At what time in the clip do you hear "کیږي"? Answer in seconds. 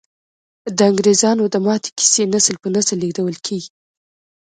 3.45-3.69